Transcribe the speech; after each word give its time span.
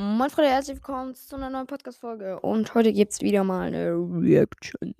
Moin 0.00 0.30
Freunde, 0.30 0.52
herzlich 0.52 0.76
willkommen 0.76 1.16
zu 1.16 1.34
einer 1.34 1.50
neuen 1.50 1.66
Podcast-Folge. 1.66 2.38
Und 2.38 2.72
heute 2.76 2.92
gibt 2.92 3.10
es 3.10 3.20
wieder 3.20 3.42
mal 3.42 3.66
eine 3.66 3.94
Reaction 3.94 4.94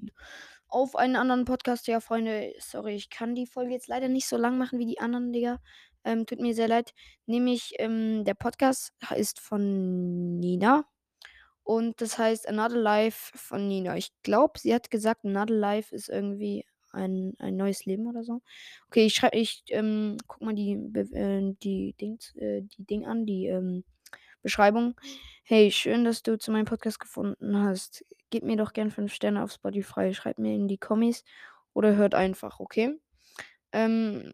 auf 0.66 0.96
einen 0.96 1.14
anderen 1.14 1.44
Podcast. 1.44 1.86
Ja, 1.86 2.00
Freunde, 2.00 2.52
sorry, 2.58 2.96
ich 2.96 3.08
kann 3.08 3.36
die 3.36 3.46
Folge 3.46 3.70
jetzt 3.70 3.86
leider 3.86 4.08
nicht 4.08 4.26
so 4.26 4.36
lang 4.36 4.58
machen 4.58 4.80
wie 4.80 4.86
die 4.86 4.98
anderen, 4.98 5.32
Digga. 5.32 5.60
Ähm, 6.02 6.26
tut 6.26 6.40
mir 6.40 6.52
sehr 6.52 6.66
leid. 6.66 6.94
Nämlich, 7.26 7.74
ähm, 7.78 8.24
der 8.24 8.34
Podcast 8.34 8.92
ist 9.14 9.38
von 9.38 10.40
Nina. 10.40 10.84
Und 11.62 12.00
das 12.00 12.18
heißt 12.18 12.48
Another 12.48 12.78
Life 12.78 13.38
von 13.38 13.68
Nina. 13.68 13.96
Ich 13.96 14.10
glaube, 14.24 14.58
sie 14.58 14.74
hat 14.74 14.90
gesagt, 14.90 15.24
Another 15.24 15.54
Life 15.54 15.94
ist 15.94 16.08
irgendwie 16.08 16.64
ein, 16.90 17.34
ein 17.38 17.56
neues 17.56 17.84
Leben 17.84 18.08
oder 18.08 18.24
so. 18.24 18.40
Okay, 18.88 19.06
ich 19.06 19.14
schreibe, 19.14 19.36
ich 19.36 19.62
ähm, 19.68 20.16
guck 20.26 20.40
mal 20.40 20.56
die, 20.56 20.72
äh, 20.72 21.54
die 21.62 21.94
Dings, 22.00 22.34
äh, 22.34 22.62
die 22.62 22.84
Ding 22.84 23.06
an, 23.06 23.26
die 23.26 23.46
ähm, 23.46 23.84
Beschreibung. 24.48 24.98
Hey, 25.44 25.70
schön, 25.70 26.06
dass 26.06 26.22
du 26.22 26.38
zu 26.38 26.50
meinem 26.50 26.64
Podcast 26.64 26.98
gefunden 26.98 27.62
hast. 27.62 28.02
Gib 28.30 28.44
mir 28.44 28.56
doch 28.56 28.72
gern 28.72 28.90
5 28.90 29.12
Sterne 29.12 29.42
auf 29.42 29.52
Spotify. 29.52 30.14
Schreib 30.14 30.38
mir 30.38 30.54
in 30.54 30.68
die 30.68 30.78
Kommis 30.78 31.22
oder 31.74 31.96
hört 31.96 32.14
einfach, 32.14 32.58
okay? 32.58 32.98
Ähm. 33.72 34.32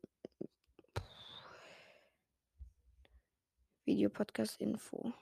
Video-Podcast-Info. 3.84 5.12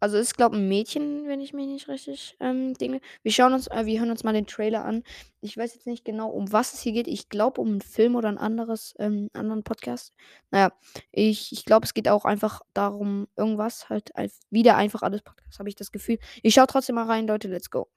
Also 0.00 0.16
ist, 0.16 0.36
glaube 0.36 0.56
ich, 0.56 0.62
ein 0.62 0.68
Mädchen, 0.68 1.28
wenn 1.28 1.40
ich 1.40 1.52
mich 1.52 1.66
nicht 1.66 1.88
richtig 1.88 2.36
ähm, 2.40 2.74
dinge. 2.74 3.00
Wir 3.22 3.32
schauen 3.32 3.52
uns, 3.52 3.68
äh, 3.68 3.86
wir 3.86 4.00
hören 4.00 4.10
uns 4.10 4.24
mal 4.24 4.32
den 4.32 4.46
Trailer 4.46 4.84
an. 4.84 5.04
Ich 5.40 5.56
weiß 5.56 5.74
jetzt 5.74 5.86
nicht 5.86 6.04
genau, 6.04 6.28
um 6.28 6.52
was 6.52 6.74
es 6.74 6.80
hier 6.80 6.92
geht. 6.92 7.06
Ich 7.06 7.28
glaube, 7.28 7.60
um 7.60 7.68
einen 7.68 7.80
Film 7.80 8.16
oder 8.16 8.28
ein 8.28 8.38
anderes, 8.38 8.94
ähm, 8.98 9.30
anderen 9.32 9.62
Podcast. 9.62 10.12
Naja, 10.50 10.72
ich, 11.12 11.52
ich 11.52 11.64
glaube, 11.64 11.84
es 11.86 11.94
geht 11.94 12.08
auch 12.08 12.24
einfach 12.24 12.62
darum, 12.74 13.28
irgendwas, 13.36 13.88
halt 13.88 14.14
ein, 14.16 14.30
wieder 14.50 14.76
einfach 14.76 15.02
alles 15.02 15.22
Podcast, 15.22 15.58
habe 15.58 15.68
ich 15.68 15.76
das 15.76 15.92
Gefühl. 15.92 16.18
Ich 16.42 16.54
schaue 16.54 16.66
trotzdem 16.66 16.96
mal 16.96 17.06
rein, 17.06 17.26
Leute, 17.26 17.48
let's 17.48 17.70
go. 17.70 17.88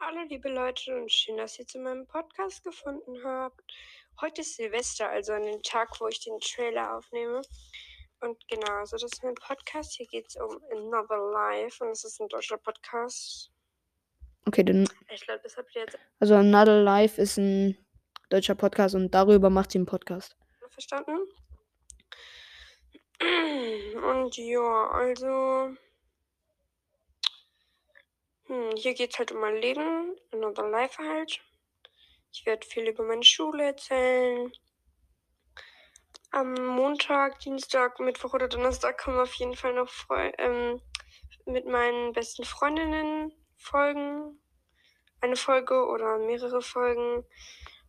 Hallo 0.00 0.20
liebe 0.28 0.48
Leute 0.48 0.94
und 0.94 1.10
schön, 1.10 1.36
dass 1.38 1.58
ihr 1.58 1.66
zu 1.66 1.80
meinem 1.80 2.06
Podcast 2.06 2.62
gefunden 2.62 3.24
habt. 3.24 3.60
Heute 4.20 4.42
ist 4.42 4.56
Silvester, 4.56 5.08
also 5.08 5.32
an 5.32 5.42
dem 5.42 5.62
Tag, 5.62 6.00
wo 6.00 6.06
ich 6.06 6.20
den 6.20 6.38
Trailer 6.38 6.96
aufnehme. 6.96 7.42
Und 8.20 8.48
genau, 8.48 8.72
also 8.78 8.96
das 8.96 9.12
ist 9.12 9.22
mein 9.22 9.34
Podcast. 9.34 9.94
Hier 9.94 10.06
geht 10.06 10.26
es 10.28 10.36
um 10.36 10.60
Another 10.72 11.18
Life 11.32 11.84
und 11.84 11.90
es 11.90 12.04
ist 12.04 12.20
ein 12.20 12.28
deutscher 12.28 12.58
Podcast. 12.58 13.50
Okay, 14.46 14.64
dann. 14.64 14.88
Ich 15.12 15.22
glaube, 15.22 15.40
das 15.42 15.56
habt 15.56 15.74
ihr 15.76 15.82
jetzt. 15.82 15.98
Also 16.18 16.34
Another 16.34 16.82
Life 16.82 17.20
ist 17.20 17.36
ein 17.36 17.78
deutscher 18.30 18.56
Podcast 18.56 18.94
und 18.94 19.12
darüber 19.12 19.50
macht 19.50 19.70
sie 19.70 19.78
einen 19.78 19.86
Podcast. 19.86 20.36
Verstanden? 20.70 21.16
Und 23.20 24.36
ja, 24.36 24.90
also. 24.90 25.76
Hm, 28.46 28.76
hier 28.76 28.94
geht 28.94 29.12
es 29.12 29.18
halt 29.18 29.32
um 29.32 29.40
mein 29.40 29.56
Leben, 29.56 30.16
Another 30.32 30.68
Life 30.68 30.98
halt. 30.98 31.40
Ich 32.32 32.46
werde 32.46 32.66
viel 32.66 32.88
über 32.88 33.04
meine 33.04 33.24
Schule 33.24 33.64
erzählen 33.64 34.52
am 36.30 36.54
Montag, 36.54 37.40
Dienstag, 37.40 38.00
Mittwoch 38.00 38.34
oder 38.34 38.48
Donnerstag 38.48 38.98
kommen 38.98 39.18
auf 39.18 39.34
jeden 39.34 39.54
Fall 39.54 39.74
noch 39.74 39.88
Freu 39.88 40.30
ähm, 40.38 40.80
mit 41.46 41.66
meinen 41.66 42.12
besten 42.12 42.44
Freundinnen 42.44 43.32
Folgen. 43.56 44.38
Eine 45.20 45.36
Folge 45.36 45.86
oder 45.86 46.18
mehrere 46.18 46.62
Folgen. 46.62 47.24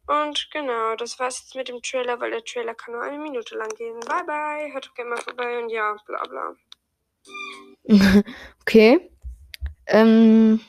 Und 0.07 0.49
genau, 0.51 0.95
das 0.95 1.19
war's 1.19 1.41
jetzt 1.41 1.55
mit 1.55 1.67
dem 1.67 1.81
Trailer, 1.83 2.19
weil 2.19 2.31
der 2.31 2.43
Trailer 2.43 2.73
kann 2.73 2.95
nur 2.95 3.03
eine 3.03 3.19
Minute 3.19 3.55
lang 3.55 3.69
gehen. 3.69 3.99
Bye 3.99 4.23
bye, 4.25 4.73
hört 4.73 4.87
doch 4.87 4.93
gerne 4.95 5.11
mal 5.11 5.21
vorbei 5.21 5.61
und 5.61 5.69
ja, 5.69 5.95
bla 6.07 6.23
bla. 6.23 6.55
okay. 8.61 9.11
Ähm. 9.85 10.61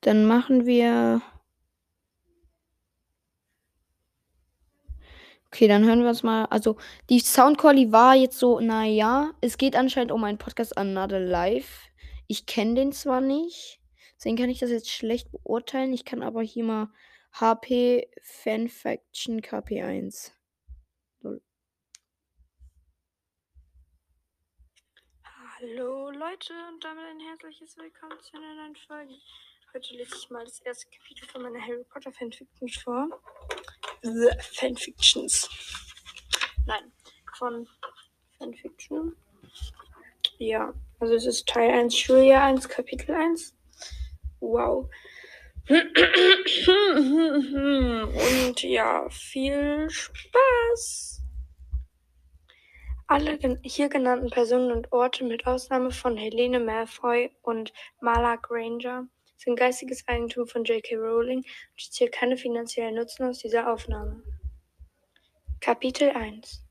Dann 0.00 0.26
machen 0.26 0.66
wir. 0.66 1.22
Okay, 5.58 5.66
dann 5.66 5.84
hören 5.84 6.02
wir 6.02 6.10
uns 6.10 6.22
mal. 6.22 6.44
Also, 6.44 6.76
die 7.10 7.18
Soundquality 7.18 7.90
war 7.90 8.14
jetzt 8.14 8.38
so, 8.38 8.60
naja, 8.60 9.32
es 9.40 9.58
geht 9.58 9.74
anscheinend 9.74 10.12
um 10.12 10.22
einen 10.22 10.38
Podcast 10.38 10.78
Another 10.78 11.18
Life. 11.18 11.88
Ich 12.28 12.46
kenne 12.46 12.74
den 12.76 12.92
zwar 12.92 13.20
nicht, 13.20 13.80
deswegen 14.14 14.36
kann 14.36 14.50
ich 14.50 14.60
das 14.60 14.70
jetzt 14.70 14.88
schlecht 14.88 15.32
beurteilen. 15.32 15.92
Ich 15.92 16.04
kann 16.04 16.22
aber 16.22 16.42
hier 16.42 16.62
mal 16.62 16.92
HP 17.32 18.08
Fanfaction 18.22 19.40
KP1. 19.40 20.30
Hallo 25.24 26.10
Leute 26.10 26.52
und 26.72 26.84
damit 26.84 27.04
ein 27.04 27.18
herzliches 27.18 27.76
Willkommen 27.76 28.20
zu 28.20 28.36
einer 28.36 28.54
neuen 28.54 28.76
Folge. 28.76 29.14
Heute 29.74 29.92
lese 29.96 30.14
ich 30.14 30.30
mal 30.30 30.44
das 30.44 30.60
erste 30.60 30.86
Kapitel 30.88 31.26
von 31.26 31.42
meiner 31.42 31.60
Harry 31.60 31.82
Potter 31.82 32.12
Fanfiction 32.12 32.68
vor. 32.68 33.08
The 34.02 34.30
Fanfictions. 34.40 35.48
Nein, 36.66 36.92
von 37.36 37.66
Fanfiction. 38.38 39.16
Ja, 40.38 40.72
also 41.00 41.14
es 41.14 41.26
ist 41.26 41.48
Teil 41.48 41.70
1, 41.70 41.96
Schuljahr 41.96 42.44
1, 42.44 42.68
Kapitel 42.68 43.14
1. 43.14 43.54
Wow. 44.40 44.88
Und 48.08 48.62
ja, 48.62 49.08
viel 49.10 49.90
Spaß. 49.90 51.22
Alle 53.06 53.38
hier 53.62 53.88
genannten 53.88 54.30
Personen 54.30 54.70
und 54.70 54.92
Orte 54.92 55.24
mit 55.24 55.46
Ausnahme 55.46 55.90
von 55.90 56.16
Helene 56.16 56.60
Malfoy 56.60 57.30
und 57.42 57.72
Marla 58.00 58.36
Granger 58.36 59.08
sind 59.38 59.56
geistiges 59.56 60.06
Eigentum 60.08 60.46
von 60.46 60.64
J.K. 60.64 60.96
Rowling 60.96 61.38
und 61.38 61.46
ich 61.76 61.90
ziehe 61.92 62.10
keine 62.10 62.36
finanziellen 62.36 62.96
Nutzen 62.96 63.24
aus 63.24 63.38
dieser 63.38 63.72
Aufnahme. 63.72 64.22
Kapitel 65.60 66.10
1 66.10 66.64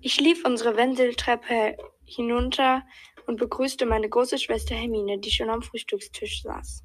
Ich 0.00 0.20
lief 0.20 0.44
unsere 0.44 0.76
Wendeltreppe 0.76 1.76
hinunter 2.04 2.82
und 3.26 3.36
begrüßte 3.36 3.86
meine 3.86 4.08
große 4.08 4.38
Schwester 4.38 4.74
Hermine, 4.74 5.18
die 5.18 5.30
schon 5.30 5.50
am 5.50 5.62
Frühstückstisch 5.62 6.42
saß. 6.42 6.84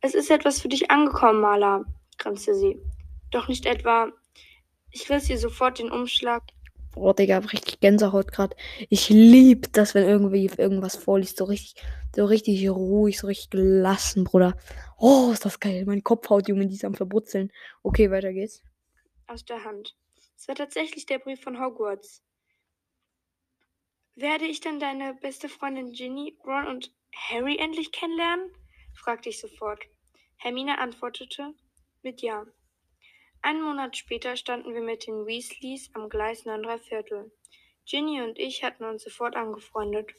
Es 0.00 0.14
ist 0.14 0.30
etwas 0.30 0.60
für 0.60 0.68
dich 0.68 0.90
angekommen, 0.90 1.40
Maler, 1.40 1.84
grinste 2.18 2.54
sie. 2.54 2.80
Doch 3.30 3.48
nicht 3.48 3.66
etwa. 3.66 4.10
Ich 4.90 5.08
riss 5.08 5.30
ihr 5.30 5.38
sofort 5.38 5.78
den 5.78 5.90
Umschlag 5.90 6.42
Boah, 6.92 7.14
Digga, 7.14 7.38
richtig 7.38 7.80
Gänsehaut 7.80 8.32
gerade. 8.32 8.54
Ich 8.90 9.08
lieb 9.08 9.72
das, 9.72 9.94
wenn 9.94 10.06
irgendwie 10.06 10.50
irgendwas 10.58 10.96
vorliest. 10.96 11.38
So 11.38 11.44
richtig, 11.44 11.82
so 12.14 12.26
richtig 12.26 12.68
ruhig, 12.68 13.18
so 13.18 13.26
richtig 13.26 13.50
gelassen, 13.50 14.24
Bruder. 14.24 14.56
Oh, 14.98 15.30
ist 15.32 15.44
das 15.44 15.58
geil. 15.58 15.84
Mein 15.86 16.02
Kopfhaut, 16.04 16.48
Junge, 16.48 16.66
die 16.66 16.74
ist 16.74 16.84
am 16.84 16.94
Verbrutzeln. 16.94 17.50
Okay, 17.82 18.10
weiter 18.10 18.32
geht's. 18.32 18.62
Aus 19.26 19.44
der 19.44 19.64
Hand. 19.64 19.96
Es 20.36 20.48
war 20.48 20.54
tatsächlich 20.54 21.06
der 21.06 21.18
Brief 21.18 21.40
von 21.40 21.58
Hogwarts. 21.58 22.22
Werde 24.14 24.44
ich 24.44 24.60
dann 24.60 24.78
deine 24.78 25.14
beste 25.14 25.48
Freundin 25.48 25.92
Ginny, 25.92 26.36
Ron 26.44 26.66
und 26.66 26.92
Harry 27.14 27.56
endlich 27.56 27.92
kennenlernen? 27.92 28.50
fragte 28.92 29.30
ich 29.30 29.40
sofort. 29.40 29.80
Hermine 30.36 30.78
antwortete 30.78 31.54
mit 32.02 32.20
Ja. 32.20 32.44
Einen 33.44 33.62
Monat 33.62 33.96
später 33.96 34.36
standen 34.36 34.72
wir 34.72 34.82
mit 34.82 35.08
den 35.08 35.26
Weasleys 35.26 35.90
am 35.94 36.08
Gleis 36.08 36.44
9 36.44 36.78
Viertel. 36.78 37.32
Ginny 37.84 38.22
und 38.22 38.38
ich 38.38 38.62
hatten 38.62 38.84
uns 38.84 39.02
sofort 39.02 39.34
angefreundet. 39.34 40.12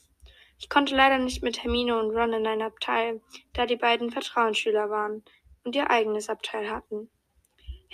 Ich 0.59 0.67
konnte 0.67 0.93
leider 0.93 1.17
nicht 1.19 1.41
mit 1.41 1.63
Hermine 1.63 1.97
und 1.97 2.13
Ron 2.13 2.33
in 2.33 2.45
ein 2.45 2.61
Abteil, 2.61 3.21
da 3.53 3.65
die 3.65 3.77
beiden 3.77 4.11
Vertrauensschüler 4.11 4.89
waren 4.89 5.23
und 5.63 5.73
ihr 5.73 5.89
eigenes 5.89 6.27
Abteil 6.27 6.69
hatten. 6.69 7.09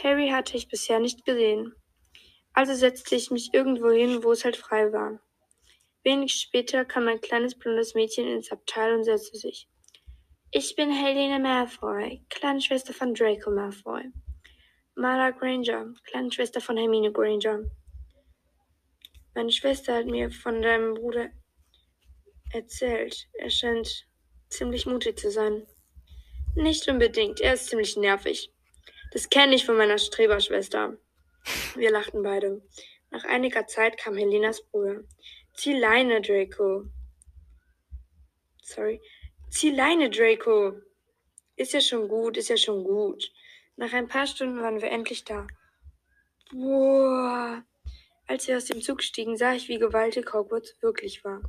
Harry 0.01 0.29
hatte 0.29 0.57
ich 0.57 0.67
bisher 0.67 0.99
nicht 0.99 1.23
gesehen. 1.25 1.75
Also 2.53 2.73
setzte 2.73 3.15
ich 3.15 3.29
mich 3.29 3.53
irgendwo 3.53 3.91
hin, 3.91 4.23
wo 4.23 4.31
es 4.31 4.43
halt 4.43 4.57
frei 4.57 4.91
war. 4.91 5.19
Wenig 6.03 6.33
später 6.33 6.85
kam 6.85 7.07
ein 7.07 7.21
kleines 7.21 7.53
blondes 7.53 7.93
Mädchen 7.93 8.27
ins 8.27 8.51
Abteil 8.51 8.95
und 8.95 9.03
setzte 9.03 9.37
sich. 9.37 9.67
Ich 10.49 10.75
bin 10.75 10.91
Helene 10.91 11.37
Malfoy, 11.37 12.25
kleine 12.29 12.61
Schwester 12.61 12.93
von 12.93 13.13
Draco 13.13 13.51
Malfoy. 13.51 14.11
Mara 14.99 15.31
Granger, 15.31 15.93
kleine 16.03 16.29
Schwester 16.29 16.59
von 16.59 16.75
Hermine 16.75 17.13
Granger. 17.13 17.63
Meine 19.33 19.49
Schwester 19.49 19.95
hat 19.95 20.07
mir 20.07 20.29
von 20.29 20.61
deinem 20.61 20.95
Bruder 20.95 21.29
erzählt. 22.51 23.29
Er 23.31 23.49
scheint 23.49 24.05
ziemlich 24.49 24.85
mutig 24.85 25.17
zu 25.17 25.31
sein. 25.31 25.65
Nicht 26.53 26.85
unbedingt, 26.89 27.39
er 27.39 27.53
ist 27.53 27.67
ziemlich 27.67 27.95
nervig. 27.95 28.51
Das 29.13 29.29
kenne 29.29 29.55
ich 29.55 29.65
von 29.65 29.77
meiner 29.77 29.97
Streberschwester. 29.97 30.97
Wir 31.75 31.91
lachten 31.91 32.21
beide. 32.21 32.61
Nach 33.09 33.23
einiger 33.23 33.67
Zeit 33.67 33.97
kam 33.97 34.17
Helenas 34.17 34.61
Bruder. 34.63 35.05
Zieh 35.53 35.79
Leine, 35.79 36.19
Draco. 36.19 36.87
Sorry. 38.63 39.01
Zieh 39.49 39.71
Leine, 39.71 40.09
Draco. 40.09 40.73
Ist 41.55 41.71
ja 41.71 41.79
schon 41.79 42.09
gut, 42.09 42.35
ist 42.35 42.49
ja 42.49 42.57
schon 42.57 42.83
gut. 42.83 43.31
Nach 43.79 43.93
ein 43.93 44.09
paar 44.09 44.27
Stunden 44.27 44.61
waren 44.61 44.81
wir 44.81 44.91
endlich 44.91 45.23
da. 45.23 45.47
Boah, 46.51 47.63
Als 48.27 48.45
wir 48.45 48.57
aus 48.57 48.65
dem 48.65 48.81
Zug 48.81 49.01
stiegen, 49.01 49.37
sah 49.37 49.53
ich, 49.53 49.69
wie 49.69 49.79
gewaltig 49.79 50.33
Hogwarts 50.33 50.75
wirklich 50.81 51.23
war. 51.23 51.41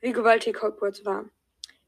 Wie 0.00 0.12
gewaltig 0.12 0.62
Hogwarts 0.62 1.04
war. 1.04 1.28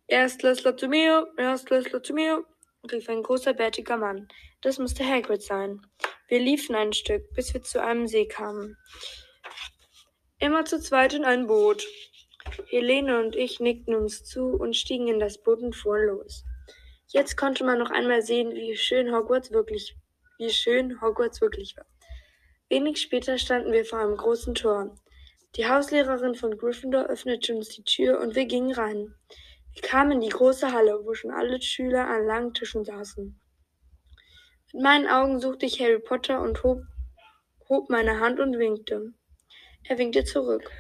Erstklässler 0.09 0.77
zu 0.77 0.89
mir, 0.89 1.33
Erstklässler 1.37 2.03
zu 2.03 2.13
mir, 2.13 2.45
rief 2.91 3.09
ein 3.09 3.23
großer, 3.23 3.55
bärtiger 3.55 3.99
Mann. 3.99 4.27
Das 4.63 4.81
musste 4.81 5.07
Hagrid 5.07 5.43
sein. 5.43 5.87
Wir 6.27 6.41
liefen 6.41 6.75
ein 6.75 6.93
Stück, 6.93 7.33
bis 7.35 7.55
wir 7.55 7.63
zu 7.63 7.81
einem 7.81 8.09
See 8.09 8.27
kamen. 8.27 8.77
Immer 10.41 10.65
zu 10.65 10.81
zweit 10.81 11.15
in 11.15 11.25
ein 11.25 11.47
Boot. 11.47 11.87
Helene 12.67 13.21
und 13.21 13.37
ich 13.37 13.61
nickten 13.61 13.95
uns 13.95 14.25
zu 14.25 14.47
und 14.47 14.75
stiegen 14.75 15.07
in 15.07 15.21
das 15.21 15.41
Boot 15.41 15.61
und 15.61 15.77
fuhren 15.77 16.09
los. 16.09 16.45
Jetzt 17.13 17.37
konnte 17.37 17.63
man 17.63 17.79
noch 17.79 17.91
einmal 17.91 18.23
sehen, 18.23 18.55
wie 18.55 18.75
schön 18.75 19.15
Hogwarts 19.15 19.51
wirklich, 19.51 19.95
wie 20.39 20.49
schön 20.49 20.99
Hogwarts 21.03 21.43
wirklich 21.43 21.77
war. 21.77 21.85
Wenig 22.71 23.03
später 23.03 23.37
standen 23.37 23.71
wir 23.71 23.85
vor 23.85 23.99
einem 23.99 24.17
großen 24.17 24.55
Tor. 24.55 24.97
Die 25.57 25.69
Hauslehrerin 25.69 26.35
von 26.35 26.57
Gryffindor 26.57 27.05
öffnete 27.05 27.55
uns 27.55 27.69
die 27.69 27.85
Tür 27.85 28.19
und 28.19 28.35
wir 28.35 28.47
gingen 28.47 28.73
rein. 28.73 29.15
Wir 29.75 29.83
kamen 29.83 30.13
in 30.13 30.21
die 30.23 30.31
große 30.31 30.73
Halle, 30.73 31.05
wo 31.05 31.13
schon 31.13 31.33
alle 31.33 31.61
Schüler 31.61 32.07
an 32.07 32.25
langen 32.25 32.55
Tischen 32.55 32.87
saßen. 32.87 33.39
Mit 34.73 34.83
meinen 34.83 35.07
Augen 35.07 35.39
suchte 35.39 35.67
ich 35.67 35.81
Harry 35.81 35.99
Potter 35.99 36.41
und 36.41 36.63
hob, 36.63 36.81
hob 37.69 37.91
meine 37.91 38.21
Hand 38.21 38.41
und 38.41 38.59
winkte. 38.59 39.13
Er 39.85 39.99
winkte 39.99 40.25
zurück. 40.25 40.71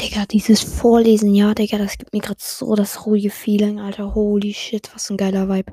Digga, 0.00 0.26
dieses 0.26 0.62
Vorlesen, 0.62 1.34
ja, 1.34 1.54
Digga, 1.54 1.76
das 1.76 1.98
gibt 1.98 2.12
mir 2.12 2.20
gerade 2.20 2.38
so 2.40 2.76
das 2.76 3.04
ruhige 3.04 3.30
Feeling, 3.30 3.80
Alter. 3.80 4.14
Holy 4.14 4.54
shit, 4.54 4.94
was 4.94 5.10
ein 5.10 5.16
geiler 5.16 5.48
Vibe. 5.48 5.72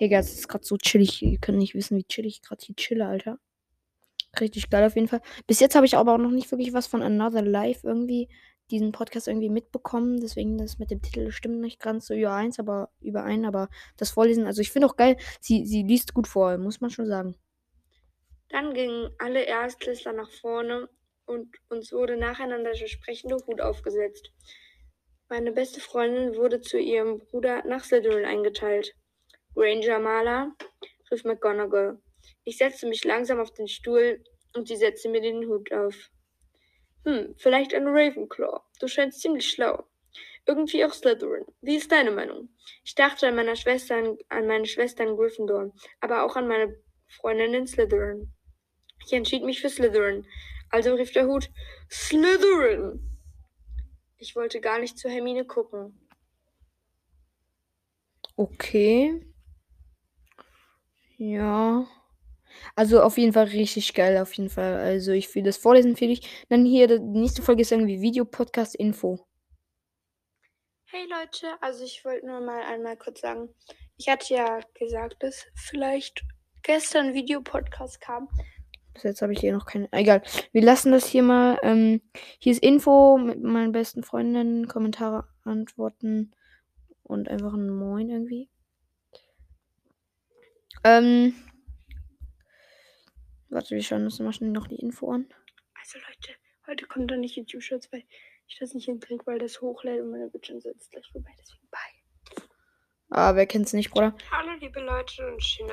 Digga, 0.00 0.18
es 0.18 0.34
ist 0.34 0.48
gerade 0.48 0.64
so 0.64 0.76
chillig. 0.76 1.22
Ihr 1.22 1.38
könnt 1.38 1.58
nicht 1.58 1.76
wissen, 1.76 1.96
wie 1.96 2.02
chillig 2.02 2.40
ich 2.40 2.42
gerade 2.42 2.60
hier 2.64 2.74
chille, 2.74 3.06
Alter. 3.06 3.38
Richtig 4.40 4.70
geil 4.70 4.84
auf 4.84 4.96
jeden 4.96 5.06
Fall. 5.06 5.20
Bis 5.46 5.60
jetzt 5.60 5.76
habe 5.76 5.86
ich 5.86 5.96
aber 5.96 6.14
auch 6.14 6.18
noch 6.18 6.32
nicht 6.32 6.50
wirklich 6.50 6.72
was 6.72 6.88
von 6.88 7.00
Another 7.00 7.42
Life 7.42 7.86
irgendwie, 7.86 8.28
diesen 8.72 8.90
Podcast 8.90 9.28
irgendwie 9.28 9.50
mitbekommen. 9.50 10.20
Deswegen 10.20 10.58
das 10.58 10.80
mit 10.80 10.90
dem 10.90 11.00
Titel 11.00 11.30
stimmt 11.30 11.60
nicht 11.60 11.78
ganz 11.78 12.08
so 12.08 12.14
über 12.14 12.32
eins, 12.32 12.58
aber 12.58 12.90
überein. 13.00 13.44
Aber 13.44 13.68
das 13.96 14.10
Vorlesen, 14.10 14.46
also 14.46 14.62
ich 14.62 14.72
finde 14.72 14.88
auch 14.88 14.96
geil, 14.96 15.16
sie, 15.40 15.64
sie 15.64 15.84
liest 15.84 16.12
gut 16.12 16.26
vor, 16.26 16.58
muss 16.58 16.80
man 16.80 16.90
schon 16.90 17.06
sagen. 17.06 17.36
Dann 18.48 18.74
gingen 18.74 19.10
alle 19.18 19.42
Erstklässler 19.42 20.12
nach 20.12 20.30
vorne 20.32 20.88
und 21.30 21.56
uns 21.68 21.92
wurde 21.92 22.16
nacheinander 22.16 22.72
der 22.72 22.86
sprechende 22.88 23.36
Hut 23.46 23.60
aufgesetzt. 23.60 24.32
Meine 25.28 25.52
beste 25.52 25.80
Freundin 25.80 26.34
wurde 26.34 26.60
zu 26.60 26.76
ihrem 26.76 27.18
Bruder 27.18 27.62
nach 27.64 27.84
Slytherin 27.84 28.24
eingeteilt. 28.24 28.96
Granger 29.54 30.00
Maler, 30.00 30.56
rief 31.10 31.24
McGonagall. 31.24 32.00
Ich 32.44 32.58
setzte 32.58 32.88
mich 32.88 33.04
langsam 33.04 33.38
auf 33.38 33.52
den 33.52 33.68
Stuhl 33.68 34.24
und 34.56 34.66
sie 34.66 34.76
setzte 34.76 35.08
mir 35.08 35.20
den 35.20 35.46
Hut 35.46 35.72
auf. 35.72 36.10
Hm, 37.04 37.34
vielleicht 37.38 37.74
ein 37.74 37.86
Ravenclaw. 37.86 38.60
Du 38.80 38.88
scheinst 38.88 39.20
ziemlich 39.20 39.48
schlau. 39.48 39.84
Irgendwie 40.46 40.84
auch 40.84 40.92
Slytherin. 40.92 41.44
Wie 41.60 41.76
ist 41.76 41.92
deine 41.92 42.10
Meinung? 42.10 42.48
Ich 42.84 42.96
dachte 42.96 43.28
an, 43.28 43.36
meiner 43.36 43.54
Schwester, 43.54 44.16
an 44.28 44.46
meine 44.46 44.66
Schwester 44.66 45.04
in 45.04 45.16
Gryffindor, 45.16 45.72
aber 46.00 46.24
auch 46.24 46.34
an 46.34 46.48
meine 46.48 46.76
Freundin 47.08 47.54
in 47.54 47.66
Slytherin. 47.68 48.32
Ich 49.06 49.12
entschied 49.12 49.44
mich 49.44 49.60
für 49.60 49.68
Slytherin. 49.68 50.26
Also 50.70 50.94
rief 50.94 51.12
der 51.12 51.26
Hut 51.26 51.50
Slytherin. 51.90 53.18
Ich 54.18 54.36
wollte 54.36 54.60
gar 54.60 54.78
nicht 54.78 54.98
zu 54.98 55.08
Hermine 55.08 55.44
gucken. 55.44 56.08
Okay. 58.36 59.26
Ja. 61.16 61.86
Also 62.74 63.02
auf 63.02 63.18
jeden 63.18 63.32
Fall 63.32 63.46
richtig 63.46 63.94
geil, 63.94 64.18
auf 64.18 64.32
jeden 64.34 64.50
Fall. 64.50 64.76
Also 64.76 65.12
ich 65.12 65.34
will 65.34 65.42
das 65.42 65.56
Vorlesen 65.56 65.96
für 65.96 66.06
dich. 66.06 66.46
Dann 66.48 66.64
hier, 66.64 66.86
die 66.86 66.98
nächste 66.98 67.42
Folge 67.42 67.62
ist 67.62 67.72
irgendwie 67.72 68.00
Videopodcast-Info. 68.00 69.26
Hey 70.86 71.06
Leute, 71.08 71.46
also 71.60 71.84
ich 71.84 72.04
wollte 72.04 72.26
nur 72.26 72.40
mal 72.40 72.62
einmal 72.62 72.96
kurz 72.96 73.20
sagen, 73.20 73.54
ich 73.96 74.08
hatte 74.08 74.34
ja 74.34 74.60
gesagt, 74.74 75.22
dass 75.22 75.46
vielleicht 75.54 76.22
gestern 76.62 77.14
Videopodcast 77.14 78.00
kam. 78.00 78.28
Bis 79.00 79.04
jetzt 79.04 79.22
habe 79.22 79.32
ich 79.32 79.40
hier 79.40 79.54
noch 79.54 79.64
keine. 79.64 79.88
Egal. 79.92 80.22
Wir 80.52 80.60
lassen 80.60 80.92
das 80.92 81.06
hier 81.06 81.22
mal. 81.22 81.58
Ähm, 81.62 82.02
hier 82.38 82.52
ist 82.52 82.62
Info 82.62 83.16
mit 83.16 83.42
meinen 83.42 83.72
besten 83.72 84.02
Freundinnen. 84.02 84.68
Kommentare 84.68 85.26
antworten. 85.42 86.34
Und 87.02 87.30
einfach 87.30 87.54
ein 87.54 87.70
Moin 87.70 88.10
irgendwie. 88.10 88.50
Ähm. 90.84 91.34
Warte, 93.48 93.74
wir 93.74 93.82
schauen 93.82 94.04
uns 94.04 94.18
mal 94.18 94.34
schnell 94.34 94.50
noch 94.50 94.68
die 94.68 94.76
Info 94.76 95.10
an. 95.10 95.26
Also 95.80 95.98
Leute, 95.98 96.38
heute 96.66 96.86
kommt 96.86 97.10
dann 97.10 97.20
nicht 97.20 97.36
YouTube-Shirts, 97.36 97.90
weil 97.92 98.04
ich 98.48 98.58
das 98.58 98.74
nicht 98.74 98.84
hinkriege, 98.84 99.26
weil 99.26 99.38
das 99.38 99.62
hochlädt 99.62 100.02
und 100.02 100.10
meine 100.10 100.28
Bildschirm 100.28 100.60
sitzt 100.60 100.90
gleich 100.90 101.08
vorbei. 101.10 101.30
Deswegen 101.40 101.66
bye. 101.70 102.44
Ah, 103.08 103.34
wer 103.34 103.46
kennt's 103.46 103.72
nicht, 103.72 103.90
Bruder? 103.90 104.14
Hallo 104.30 104.52
liebe 104.60 104.80
Leute 104.80 105.26
und 105.26 105.42
schöne 105.42 105.72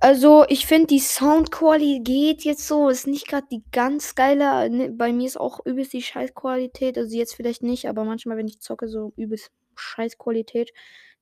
also, 0.00 0.44
ich 0.48 0.66
finde, 0.66 0.88
die 0.88 0.98
Soundqualität 1.00 2.44
jetzt 2.44 2.66
so. 2.66 2.88
Ist 2.88 3.06
nicht 3.06 3.28
gerade 3.28 3.46
die 3.50 3.62
ganz 3.72 4.14
geile. 4.14 4.70
Ne, 4.70 4.90
bei 4.90 5.12
mir 5.12 5.26
ist 5.26 5.38
auch 5.38 5.64
übelst 5.64 5.92
die 5.92 6.02
Scheißqualität. 6.02 6.98
Also, 6.98 7.16
jetzt 7.16 7.34
vielleicht 7.34 7.62
nicht, 7.62 7.88
aber 7.88 8.04
manchmal, 8.04 8.36
wenn 8.36 8.48
ich 8.48 8.60
zocke, 8.60 8.88
so 8.88 9.12
übelst 9.16 9.50
Scheißqualität. 9.76 10.72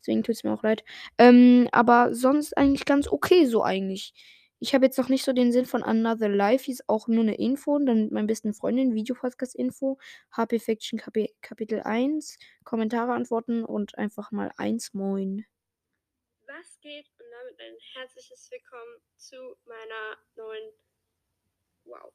Deswegen 0.01 0.23
tut 0.23 0.37
es 0.37 0.45
mir 0.45 0.53
auch 0.53 0.63
leid. 0.63 0.85
Ähm, 1.19 1.69
aber 1.73 2.15
sonst 2.15 2.57
eigentlich 2.57 2.85
ganz 2.85 3.09
okay, 3.09 3.47
so 3.47 3.63
eigentlich. 3.63 4.15
Ich 4.59 4.75
habe 4.75 4.87
jetzt 4.87 4.99
noch 4.99 5.09
nicht 5.09 5.25
so 5.25 5.33
den 5.33 5.53
Sinn 5.53 5.67
von 5.67 5.83
Another 5.83 6.29
Life. 6.29 6.71
Ist 6.71 6.89
auch 6.89 7.09
nur 7.09 7.23
eine 7.23 7.35
Info. 7.37 7.79
Dann 7.79 8.05
mit 8.05 8.13
meinem 8.13 8.27
besten 8.27 8.55
Freundin, 8.55 8.95
Videopodcast-Info. 8.95 9.99
HP 10.33 10.59
Fiction 10.59 10.99
Kap 10.99 11.15
Kapitel 11.43 11.81
1. 11.81 12.39
Kommentare 12.65 13.13
antworten 13.13 13.65
und 13.65 13.99
einfach 13.99 14.33
mal 14.33 14.51
1 14.57 14.95
Moin. 14.95 15.45
Was 16.49 16.79
geht? 16.81 17.11
Und 17.19 17.27
damit 17.29 17.61
ein 17.61 17.77
herzliches 17.95 18.49
Willkommen 18.53 19.01
zu 19.17 19.57
meiner 19.65 20.17
neuen. 20.37 20.73
Wow. 21.85 22.13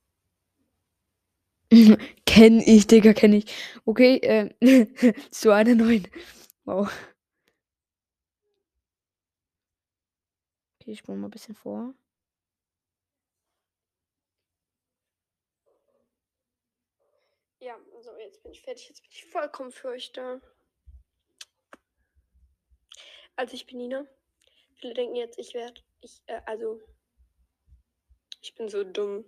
kenn 2.25 2.60
ich, 2.62 2.88
Digga, 2.88 3.12
kenn 3.13 3.33
ich. 3.33 3.54
Okay, 3.83 4.18
äh, 4.19 5.13
zu 5.31 5.51
einer 5.51 5.75
neuen. 5.75 6.07
Wow. 6.63 6.92
Okay, 10.80 10.92
ich 10.92 11.00
spule 11.00 11.18
mal 11.18 11.27
ein 11.27 11.31
bisschen 11.31 11.56
vor. 11.56 11.95
Ja, 17.60 17.80
so, 18.01 18.16
jetzt 18.19 18.44
bin 18.44 18.51
ich 18.51 18.62
fertig. 18.62 18.89
Jetzt 18.89 19.01
bin 19.01 19.10
ich 19.12 19.25
vollkommen 19.25 19.72
für 19.72 19.89
euch 19.89 20.12
da. 20.12 20.39
Also, 23.36 23.55
ich 23.55 23.65
bin 23.65 23.79
Nina. 23.79 24.08
Viele 24.81 24.93
denken 24.95 25.15
jetzt, 25.15 25.38
ich 25.38 25.53
werde. 25.53 25.79
Ich, 26.01 26.23
äh, 26.25 26.41
also. 26.45 26.81
Ich 28.41 28.55
bin 28.55 28.67
so 28.67 28.83
dumm. 28.83 29.23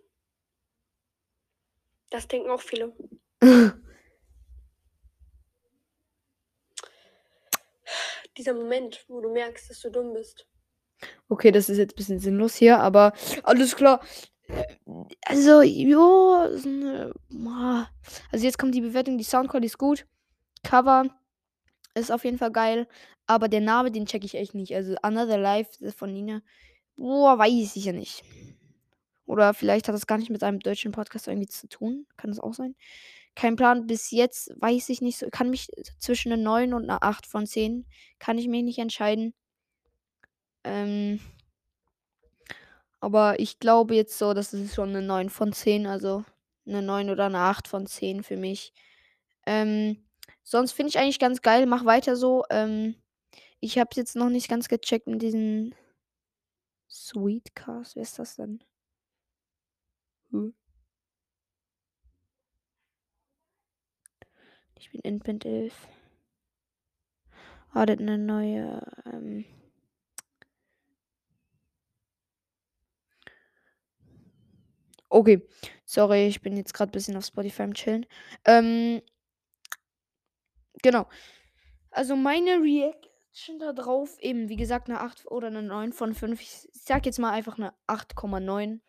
Das 2.09 2.27
denken 2.27 2.49
auch 2.49 2.61
viele. 2.61 2.95
Dieser 8.37 8.55
Moment, 8.55 9.05
wo 9.07 9.21
du 9.21 9.31
merkst, 9.31 9.69
dass 9.69 9.79
du 9.81 9.91
dumm 9.91 10.13
bist. 10.13 10.47
Okay, 11.29 11.51
das 11.51 11.69
ist 11.69 11.77
jetzt 11.77 11.93
ein 11.93 11.97
bisschen 11.97 12.17
sinnlos 12.19 12.55
hier, 12.55 12.79
aber 12.79 13.13
alles 13.43 13.75
klar. 13.75 14.03
Also, 15.25 15.61
jo. 15.61 16.49
Also, 18.31 18.45
jetzt 18.45 18.57
kommt 18.57 18.73
die 18.73 18.81
Bewertung. 18.81 19.19
Die 19.19 19.23
Soundcard 19.23 19.63
ist 19.63 19.77
gut. 19.77 20.07
Cover 20.63 21.15
ist 21.95 22.11
auf 22.11 22.25
jeden 22.25 22.37
Fall 22.37 22.51
geil. 22.51 22.87
Aber 23.27 23.47
der 23.47 23.61
Name, 23.61 23.91
den 23.91 24.05
check 24.05 24.23
ich 24.23 24.35
echt 24.35 24.53
nicht. 24.53 24.75
Also 24.75 24.95
Another 25.01 25.37
Life 25.37 25.91
von 25.91 26.13
Nina. 26.13 26.41
Boah, 26.95 27.37
weiß 27.37 27.75
ich 27.75 27.85
ja 27.85 27.93
nicht. 27.93 28.23
Oder 29.25 29.53
vielleicht 29.53 29.87
hat 29.87 29.95
das 29.95 30.07
gar 30.07 30.17
nicht 30.17 30.29
mit 30.29 30.43
einem 30.43 30.59
deutschen 30.59 30.91
Podcast 30.91 31.27
irgendwie 31.27 31.47
zu 31.47 31.67
tun. 31.67 32.05
Kann 32.17 32.31
das 32.31 32.39
auch 32.39 32.53
sein? 32.53 32.75
Kein 33.35 33.55
Plan. 33.55 33.87
Bis 33.87 34.11
jetzt 34.11 34.51
weiß 34.59 34.89
ich 34.89 35.01
nicht 35.01 35.17
so. 35.17 35.27
Kann 35.31 35.49
mich 35.49 35.69
zwischen 35.99 36.31
einer 36.31 36.41
9 36.41 36.73
und 36.73 36.83
einer 36.83 37.03
8 37.03 37.25
von 37.25 37.47
10. 37.47 37.85
Kann 38.19 38.37
ich 38.37 38.47
mich 38.47 38.63
nicht 38.63 38.79
entscheiden. 38.79 39.33
Ähm. 40.63 41.19
Aber 42.99 43.39
ich 43.39 43.59
glaube 43.59 43.95
jetzt 43.95 44.17
so, 44.17 44.33
das 44.33 44.53
ist 44.53 44.75
schon 44.75 44.89
eine 44.89 45.01
9 45.01 45.29
von 45.29 45.53
10. 45.53 45.87
Also 45.87 46.25
eine 46.67 46.81
9 46.81 47.09
oder 47.09 47.25
eine 47.25 47.39
8 47.39 47.67
von 47.67 47.87
10 47.87 48.23
für 48.23 48.37
mich. 48.37 48.73
Ähm. 49.45 50.03
Sonst 50.43 50.73
finde 50.73 50.89
ich 50.89 50.99
eigentlich 50.99 51.19
ganz 51.19 51.41
geil. 51.41 51.65
Mach 51.65 51.85
weiter 51.85 52.15
so. 52.15 52.43
Ähm, 52.49 52.95
ich 53.59 53.77
habe 53.79 53.91
jetzt 53.95 54.15
noch 54.15 54.29
nicht 54.29 54.49
ganz 54.49 54.67
gecheckt 54.69 55.07
mit 55.07 55.21
diesen 55.21 55.75
Sweetcast. 56.89 57.95
Wer 57.97 58.03
ist 58.03 58.19
das 58.19 58.35
denn? 58.37 58.63
Hm. 60.31 60.49
Ich 64.79 64.91
bin 64.91 65.01
Inpent 65.01 65.45
11. 65.45 65.87
Ah, 67.73 67.85
das 67.85 67.97
eine 67.99 68.17
neue. 68.17 68.81
Ähm 69.11 69.45
okay. 75.09 75.41
Sorry, 75.85 76.27
ich 76.27 76.41
bin 76.41 76.57
jetzt 76.57 76.73
gerade 76.73 76.89
ein 76.89 76.93
bisschen 76.93 77.17
auf 77.17 77.25
Spotify 77.25 77.63
am 77.63 77.73
Chillen. 77.73 78.05
Ähm, 78.45 79.01
genau. 80.83 81.07
Also 81.89 82.15
meine 82.15 82.61
Reaction 82.61 83.57
da 83.59 83.73
drauf, 83.73 84.19
eben, 84.19 84.49
wie 84.49 84.55
gesagt, 84.55 84.89
eine 84.89 84.99
8 84.99 85.25
oder 85.31 85.47
eine 85.47 85.63
9 85.63 85.93
von 85.93 86.13
5. 86.13 86.39
Ich 86.39 86.69
sag 86.71 87.07
jetzt 87.07 87.19
mal 87.19 87.31
einfach 87.31 87.57
eine 87.57 87.73
8,9. 87.87 88.79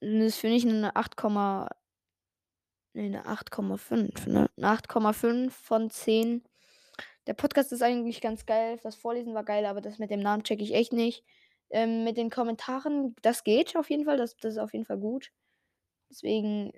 Das 0.00 0.10
ist 0.10 0.38
für 0.38 0.48
mich 0.48 0.66
eine 0.66 0.94
8, 0.94 1.14
nee, 2.92 3.06
eine 3.06 3.24
8,5, 3.26 4.28
ne? 4.28 4.50
Eine 4.56 4.66
8,5 4.66 5.50
von 5.50 5.90
10. 5.90 6.44
Der 7.26 7.34
Podcast 7.34 7.72
ist 7.72 7.82
eigentlich 7.82 8.20
ganz 8.20 8.44
geil. 8.46 8.78
Das 8.82 8.96
Vorlesen 8.96 9.34
war 9.34 9.44
geil, 9.44 9.64
aber 9.64 9.80
das 9.80 9.98
mit 9.98 10.10
dem 10.10 10.20
Namen 10.20 10.44
checke 10.44 10.62
ich 10.62 10.74
echt 10.74 10.92
nicht. 10.92 11.24
Ähm, 11.70 12.04
mit 12.04 12.16
den 12.16 12.30
Kommentaren, 12.30 13.16
das 13.22 13.44
geht 13.44 13.76
auf 13.76 13.88
jeden 13.90 14.04
Fall. 14.04 14.18
Das, 14.18 14.36
das 14.36 14.54
ist 14.54 14.58
auf 14.58 14.72
jeden 14.72 14.84
Fall 14.84 14.98
gut. 14.98 15.32
Deswegen, 16.10 16.72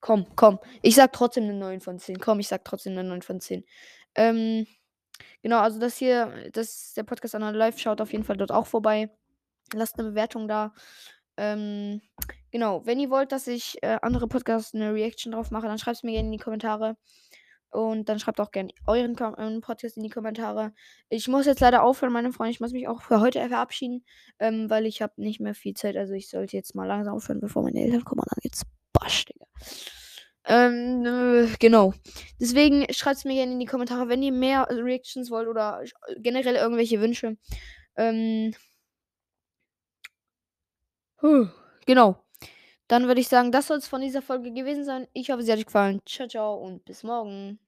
komm, 0.00 0.26
komm. 0.36 0.58
Ich 0.82 0.94
sag 0.94 1.12
trotzdem 1.12 1.44
eine 1.44 1.54
9 1.54 1.80
von 1.80 1.98
10. 1.98 2.18
Komm, 2.20 2.40
ich 2.40 2.48
sag 2.48 2.64
trotzdem 2.64 2.92
eine 2.92 3.04
9 3.04 3.22
von 3.22 3.40
10. 3.40 3.64
Ähm, 4.14 4.66
genau, 5.42 5.60
also 5.60 5.78
das 5.80 5.96
hier, 5.96 6.50
das 6.52 6.68
ist 6.68 6.96
der 6.96 7.04
Podcast 7.04 7.34
an 7.34 7.54
Live. 7.54 7.78
Schaut 7.78 8.00
auf 8.00 8.12
jeden 8.12 8.24
Fall 8.24 8.36
dort 8.36 8.52
auch 8.52 8.66
vorbei. 8.66 9.10
Lasst 9.74 9.98
eine 9.98 10.08
Bewertung 10.10 10.48
da. 10.48 10.72
Ähm, 11.36 12.00
genau, 12.50 12.84
wenn 12.86 12.98
ihr 13.00 13.10
wollt, 13.10 13.32
dass 13.32 13.46
ich 13.46 13.82
äh, 13.82 13.98
andere 14.02 14.28
Podcasts 14.28 14.74
eine 14.74 14.92
Reaction 14.94 15.32
drauf 15.32 15.50
mache, 15.50 15.66
dann 15.66 15.78
schreibt 15.78 15.98
es 15.98 16.02
mir 16.02 16.12
gerne 16.12 16.26
in 16.28 16.32
die 16.32 16.38
Kommentare. 16.38 16.96
Und 17.70 18.08
dann 18.08 18.18
schreibt 18.18 18.40
auch 18.40 18.50
gerne 18.50 18.70
euren 18.86 19.14
Kom 19.14 19.34
euren 19.34 19.60
Podcast 19.60 19.98
in 19.98 20.02
die 20.02 20.08
Kommentare. 20.08 20.72
Ich 21.10 21.28
muss 21.28 21.46
jetzt 21.46 21.60
leider 21.60 21.82
aufhören, 21.82 22.12
meine 22.12 22.32
Freunde. 22.32 22.52
Ich 22.52 22.60
muss 22.60 22.72
mich 22.72 22.88
auch 22.88 23.02
für 23.02 23.20
heute 23.20 23.46
verabschieden, 23.48 24.04
ähm, 24.38 24.70
weil 24.70 24.86
ich 24.86 25.02
habe 25.02 25.12
nicht 25.16 25.40
mehr 25.40 25.54
viel 25.54 25.74
Zeit. 25.74 25.96
Also 25.96 26.14
ich 26.14 26.30
sollte 26.30 26.56
jetzt 26.56 26.74
mal 26.74 26.86
langsam 26.86 27.14
aufhören, 27.14 27.40
bevor 27.40 27.62
meine 27.62 27.80
Eltern 27.80 28.04
kommen. 28.04 28.20
Und 28.20 28.30
dann 28.30 28.40
geht's 28.42 28.64
Bosch, 28.92 29.24
Digga. 29.26 29.46
Ähm, 30.44 31.04
äh, 31.04 31.56
genau. 31.58 31.92
Deswegen 32.40 32.86
schreibt 32.92 33.18
es 33.18 33.24
mir 33.24 33.34
gerne 33.34 33.52
in 33.52 33.60
die 33.60 33.66
Kommentare, 33.66 34.08
wenn 34.08 34.22
ihr 34.22 34.32
mehr 34.32 34.66
Reactions 34.70 35.30
wollt 35.30 35.46
oder 35.48 35.84
generell 36.16 36.56
irgendwelche 36.56 37.00
Wünsche. 37.00 37.36
Ähm, 37.96 38.54
huh, 41.22 41.48
genau. 41.86 42.24
Dann 42.88 43.06
würde 43.06 43.20
ich 43.20 43.28
sagen, 43.28 43.52
das 43.52 43.66
soll 43.66 43.78
es 43.78 43.88
von 43.88 44.00
dieser 44.00 44.22
Folge 44.22 44.52
gewesen 44.52 44.84
sein. 44.84 45.06
Ich 45.12 45.30
hoffe, 45.30 45.42
sie 45.42 45.52
hat 45.52 45.58
euch 45.58 45.66
gefallen. 45.66 46.00
Ciao, 46.06 46.28
ciao 46.28 46.54
und 46.56 46.84
bis 46.86 47.02
morgen. 47.02 47.58